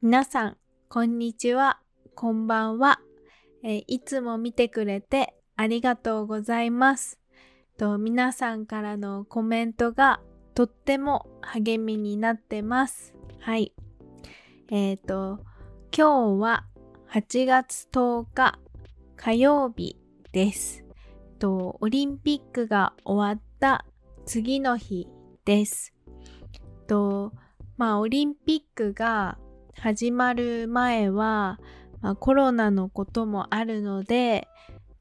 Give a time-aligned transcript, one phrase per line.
[0.00, 0.56] 皆さん、
[0.88, 1.80] こんにちは、
[2.14, 3.00] こんばんは。
[3.64, 7.18] えー、いつも見てくれてありがとうございます。
[7.76, 10.20] と皆さんからのコメントが
[10.54, 13.14] とっても励みになってます。
[13.40, 13.72] はい。
[14.70, 15.40] えっ、ー、と、
[15.96, 16.64] 今日は
[17.10, 18.58] 8月10日
[19.18, 19.96] 火曜日
[20.30, 20.84] です。
[21.40, 23.84] とオリンピックが終わった
[24.24, 25.08] 次の日
[25.44, 25.92] です。
[26.86, 27.32] と
[27.76, 29.36] まあオリンピックが
[29.74, 31.58] 始まる前は、
[32.00, 34.46] まあ、コロナのこともあるので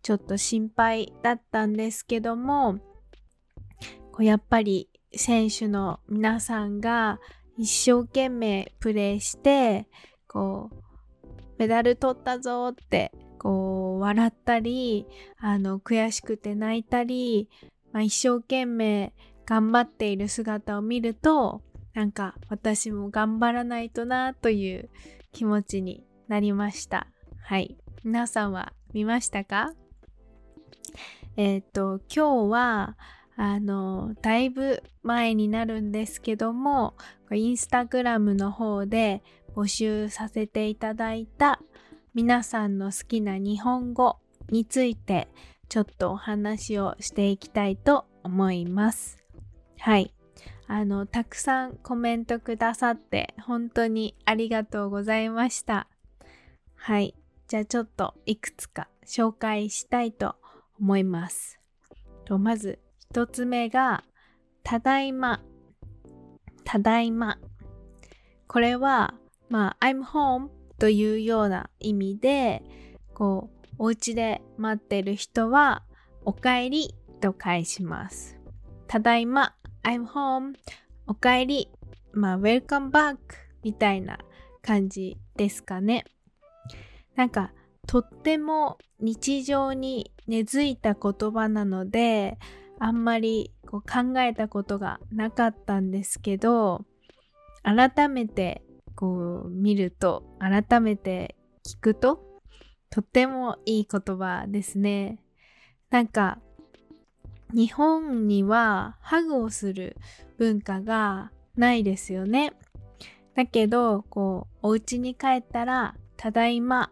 [0.01, 2.79] ちょっと心配だったんですけども
[4.11, 7.19] こうやっぱり選手の皆さんが
[7.55, 9.87] 一生懸命プレーして
[10.27, 11.27] こう
[11.59, 15.05] メダル取ったぞってこう笑ったり
[15.39, 17.49] あの悔しくて泣いたり、
[17.91, 19.13] まあ、一生懸命
[19.45, 21.61] 頑張っている姿を見ると
[21.93, 24.89] なんか私も頑張らないとなという
[25.31, 27.07] 気持ちになりました。
[27.41, 27.77] はい。
[28.03, 29.73] 皆さんは見ましたか？
[31.37, 32.97] えっ、ー、と、今日は、
[33.35, 36.95] あの、だいぶ前になるんですけども、
[37.31, 39.23] インスタグラムの方で
[39.55, 41.61] 募集させていただいた
[42.17, 44.17] 皆さんの好きな日本語
[44.49, 45.27] について
[45.69, 49.23] ちょっとお話をしていきたいと思います。
[49.77, 50.15] はい。
[50.65, 55.87] あの、たくさんコメントくださって本当にありがとうございました。
[56.73, 57.13] はい。
[57.47, 60.37] じゃあちょっといくつか紹介したいと
[60.79, 61.59] 思います。
[62.25, 62.79] とまず
[63.11, 64.03] 一つ目が、
[64.63, 65.43] ただいま。
[66.63, 67.37] ただいま。
[68.47, 69.13] これは、
[69.49, 72.63] まあ、I'm home というような意味で、
[73.13, 75.83] こう、お家で待ってる人は、
[76.25, 78.37] おかえりと返します。
[78.87, 79.53] ただいま。
[79.87, 80.57] I'm home
[81.07, 81.69] おかえり
[82.11, 83.15] まあ welcome back
[83.63, 84.19] みたいな
[84.61, 86.03] 感じですかね
[87.15, 87.53] なんか
[87.87, 92.37] とっても日常に根付いた言葉なので
[92.79, 96.83] あんまりこう考えたことがなかったんですけど
[97.63, 98.61] 改めて
[98.97, 102.41] こう見ると改めて聞くと
[102.89, 105.19] とってもいい言葉ですね
[105.89, 106.39] なんか
[107.53, 109.95] 日本にはハグをする
[110.37, 112.53] 文化がないですよね。
[113.35, 116.91] だけど、こう、お家に帰ったら、ただいま、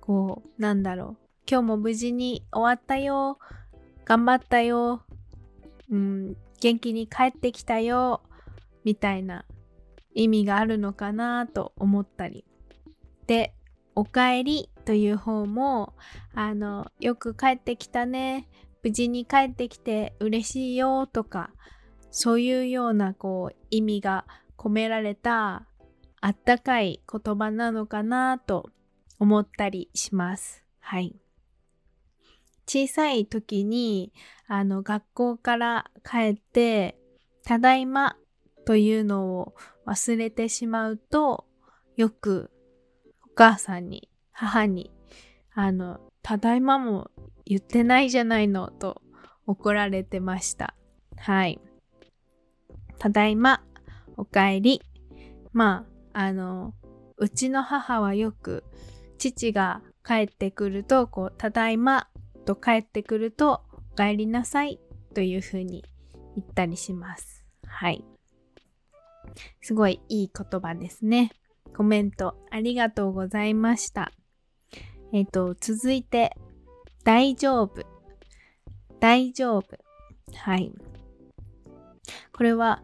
[0.00, 3.38] こう、なんだろう、今日も無事に終わったよ、
[4.04, 5.02] 頑張ったよ、
[5.90, 8.20] うん、元気に帰ってきたよ、
[8.84, 9.44] みたいな
[10.18, 12.44] 意味があるのかなと思ったり。
[13.26, 13.54] で、
[13.94, 15.94] おかえりという方も、
[16.34, 18.48] あの、よく帰ってきたね、
[18.82, 21.50] 無事に帰ってきて嬉しいよとか
[22.10, 24.24] そういうようなこう意味が
[24.56, 25.66] 込められた
[26.20, 28.70] あったかい言葉なのかなと
[29.18, 30.64] 思ったりします。
[30.80, 31.16] はい。
[32.66, 34.12] 小さい時に
[34.46, 36.98] あの学校から帰って
[37.44, 38.16] ただいま
[38.68, 39.54] というのを
[39.86, 41.46] 忘れてしまうと
[41.96, 42.50] よく
[43.24, 44.90] お母さんに母に
[45.54, 47.10] あのただいまも
[47.46, 49.00] 言ってないじゃないのと
[49.46, 50.74] 怒られてました。
[51.16, 51.58] はい。
[52.98, 53.62] ただいま、
[54.18, 54.82] おかえり。
[55.54, 56.74] まあ、あの、
[57.16, 58.64] うちの母はよく
[59.16, 62.08] 父が帰ってくると、こう、ただいま
[62.44, 63.62] と帰ってくると、
[63.92, 64.78] おかえりなさい
[65.14, 65.86] というふうに
[66.36, 67.46] 言ったりします。
[67.64, 68.04] はい。
[69.60, 71.32] すごいいい言葉ですね。
[71.76, 74.12] コメントありがとうございました。
[75.12, 76.36] えっ、ー、と、続いて、
[77.04, 77.84] 大丈夫。
[79.00, 79.78] 大丈夫。
[80.34, 80.72] はい。
[82.32, 82.82] これは、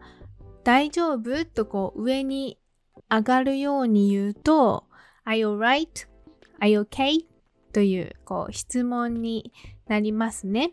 [0.63, 2.57] 大丈夫とこう上に
[3.09, 4.85] 上がるように言うと、
[5.25, 7.25] Are you right?Are you okay?
[7.71, 9.51] というこう質問に
[9.87, 10.71] なりますね。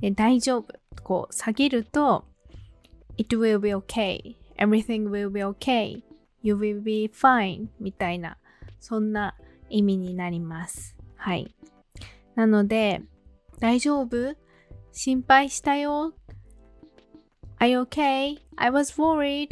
[0.00, 0.74] で大丈夫。
[1.02, 2.24] こう下げると、
[3.16, 4.36] It will be okay.
[4.58, 7.68] Everything will be okay.You will be fine.
[7.80, 8.38] みたいな、
[8.80, 9.36] そんな
[9.68, 10.96] 意味になります。
[11.16, 11.54] はい。
[12.34, 13.02] なので、
[13.60, 14.34] 大丈夫
[14.92, 16.14] 心配したよ。
[17.58, 18.38] Are you okay?
[18.56, 19.50] I was worried.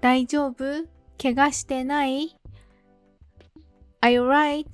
[0.00, 0.86] 大丈夫
[1.18, 2.36] 怪我してない
[4.02, 4.66] ?Are you right?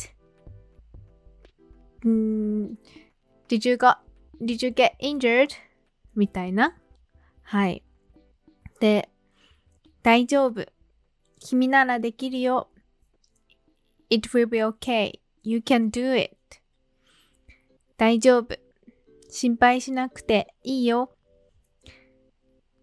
[2.06, 2.76] ん
[3.48, 3.98] did you got,
[4.40, 5.50] did you get injured?
[6.16, 6.76] みたいな。
[7.42, 7.82] はい。
[8.80, 9.08] で、
[10.02, 10.66] 大丈夫。
[11.40, 12.68] 君ならできるよ。
[14.10, 15.20] It will be okay.
[15.42, 16.36] You can do it.
[17.96, 18.58] 大丈夫。
[19.30, 21.16] 心配しなくていいよ。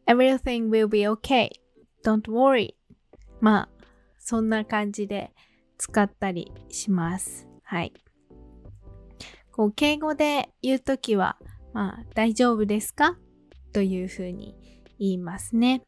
[0.08, 1.50] Everything will be okay.
[2.04, 2.74] Don't worry.
[3.42, 3.70] まあ、
[4.18, 5.32] そんな感じで
[5.78, 7.48] 使ったりします。
[7.64, 7.94] はい。
[9.52, 11.38] こう、敬語で言うときは、
[11.74, 13.18] まあ、大丈夫ですか？
[13.74, 14.56] というふうに
[14.98, 15.84] 言いますね。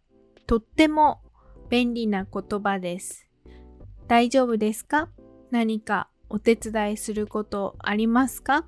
[0.51, 1.21] とっても
[1.69, 3.25] 便利な言葉です。
[4.09, 5.07] 大丈夫ですか？
[5.49, 8.57] 何かお手伝いすることありますか？
[8.57, 8.65] っ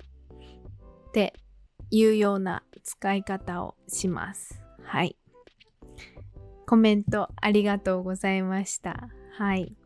[1.12, 1.34] て
[1.90, 4.62] いうような使い方をします。
[4.82, 5.18] はい。
[6.66, 9.10] コメントありがとうございました。
[9.36, 9.76] はい。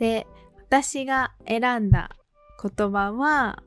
[0.00, 0.26] で、
[0.56, 2.10] 私が選んだ
[2.60, 3.62] 言葉は、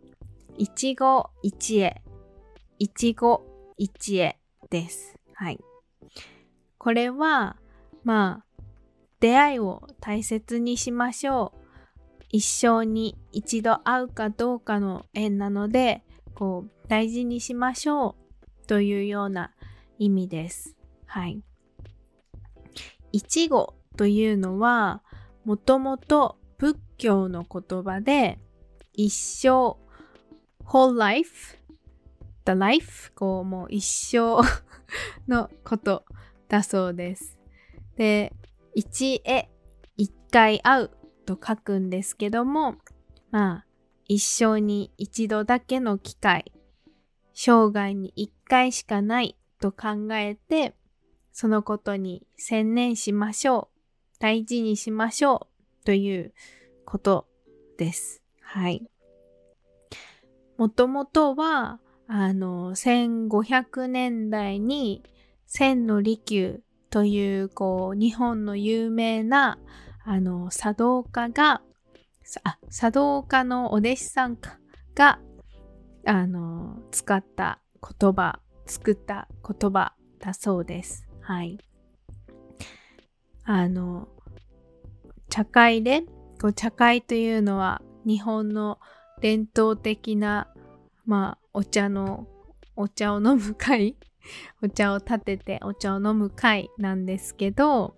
[0.58, 1.06] 一期
[1.44, 2.02] 一会。
[2.78, 3.40] 一期
[3.78, 4.38] 一会
[4.70, 5.16] です。
[5.34, 5.58] はい。
[6.82, 7.58] これは、
[8.04, 8.64] まあ、
[9.20, 11.60] 出会いを大切にしましょう。
[12.30, 18.16] 一生に一度会うかどうかの縁なので、こう、大事にしましょ
[18.64, 19.52] うというような
[20.00, 20.76] 意味です。
[21.06, 21.44] はい。
[23.12, 25.04] 一語というのは、
[25.46, 28.40] もともと仏教の言葉で、
[28.94, 29.78] 一生、
[30.66, 31.60] whole life,
[32.48, 34.42] the life, こう、もう一生
[35.28, 36.06] のこと
[36.52, 37.38] だそうです。
[37.96, 38.34] で、
[38.76, 39.50] 一へ
[39.96, 40.92] 一回会う
[41.26, 42.76] と書くんですけども、
[43.32, 43.66] まあ、
[44.06, 46.52] 一生に一度だけの機会、
[47.34, 50.76] 生涯に一回しかないと考えて、
[51.32, 54.18] そのことに専念しましょう。
[54.20, 55.48] 大事にしましょ
[55.82, 55.86] う。
[55.86, 56.34] という
[56.84, 57.28] こと
[57.78, 58.22] です。
[58.42, 58.86] はい。
[60.58, 65.02] もともとは、あの、1500年代に
[65.54, 69.60] 千の利休という、こう、日本の有名な、
[70.06, 71.62] あの、茶道家が、
[72.46, 74.38] あ、茶道家のお弟子さん
[74.96, 75.20] が、
[76.06, 77.60] あの、使った
[78.00, 81.06] 言葉、作った言葉だそうです。
[81.20, 81.60] はい。
[83.44, 84.08] あの、
[85.28, 86.04] 茶会で、
[86.42, 88.80] こう茶会というのは日本の
[89.20, 90.48] 伝統的な、
[91.06, 92.26] まあ、お茶の、
[92.78, 93.98] お茶を飲む会
[94.62, 97.96] お茶を立ててお茶を飲む会なんですけど、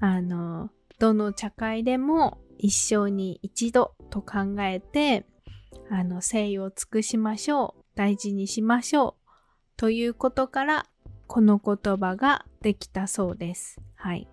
[0.00, 5.26] あの、どの茶会でも一生に一度と考えて、
[5.90, 7.84] あの、誠意を尽くしましょう。
[7.94, 9.30] 大事にしましょう。
[9.76, 10.86] ということから、
[11.26, 13.80] この言葉ができたそうです。
[13.94, 14.28] はい。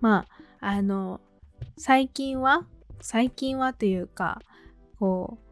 [0.00, 0.26] ま
[0.60, 1.20] あ、あの、
[1.76, 2.66] 最近は、
[3.00, 4.40] 最近はというか、
[4.98, 5.44] こう、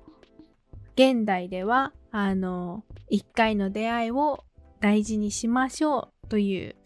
[0.94, 4.44] 現代では、あの、一回の出会いを
[4.80, 6.76] 大事にしましょうという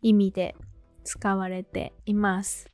[0.00, 0.54] 意味で
[1.02, 2.70] 使われています。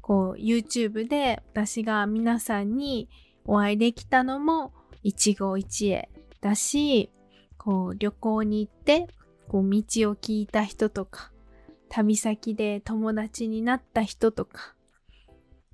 [0.00, 3.08] こう YouTube で私が皆さんに
[3.44, 4.72] お会いできたのも
[5.02, 6.08] 一期一会
[6.40, 7.10] だし、
[7.58, 9.08] こう旅行に行って
[9.48, 11.32] こう道を聞いた人とか、
[11.88, 14.76] 旅先で友達になった人とか、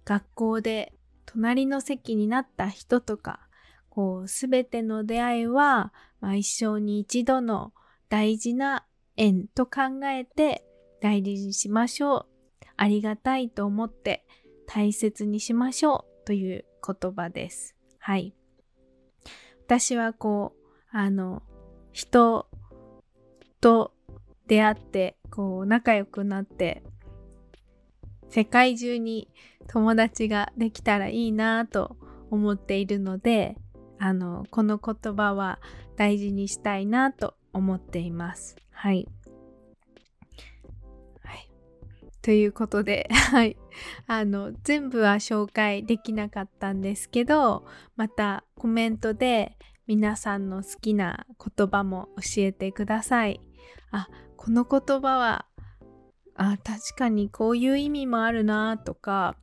[0.07, 0.95] 学校で
[1.27, 3.42] 隣の席になった人とか、
[3.95, 5.93] こうすべての出会いは、
[6.23, 7.75] まあ、一生に一度の
[8.09, 8.87] 大事な
[9.19, 10.65] 縁と考えて
[11.03, 12.27] 大事にしましょう。
[12.79, 14.25] ありがたいと思って
[14.67, 17.77] 大切にしましょうという言葉です。
[17.99, 18.35] はい。
[19.67, 21.43] 私はこう、あの、
[21.93, 22.49] 人
[23.61, 23.93] と
[24.47, 26.83] 出会って、こう、仲良くなって、
[28.31, 29.29] 世界中に
[29.69, 31.99] 友達ができたらいいなぁと
[32.31, 33.59] 思っているので、
[34.03, 35.61] あの、この言葉は
[35.97, 38.57] 大事にしたいなと思っています。
[38.73, 39.09] はい。
[42.23, 43.57] ということで、 はい。
[44.07, 47.65] あの、全部は紹介できなかったんですけど、
[47.97, 49.57] またコメントで
[49.89, 53.41] 皆さんの好きな言葉も教えてください。
[53.91, 55.47] あ、この言葉は、
[56.37, 59.37] あ、確かにこういう意味もあるなとか、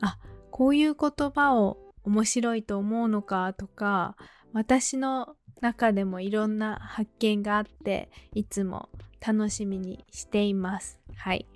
[0.00, 0.18] あ、
[0.50, 4.16] こういう言葉を面白いと思うのかとか、
[4.52, 8.88] 私の中でもいろんな発見があって、いつも
[9.24, 10.98] 楽しみにしています。
[11.16, 11.46] はい。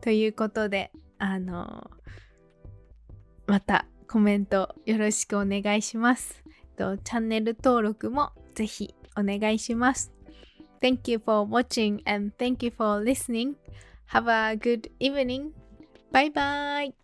[0.00, 1.90] ということで、あの
[3.46, 6.42] またコメントよろしくお願いします。
[6.76, 10.12] とチャンネル登録もぜひお願いします。
[10.80, 13.54] Thank you for watching and thank you for listening.
[14.12, 15.52] Have a good evening.
[16.12, 17.03] Bye bye.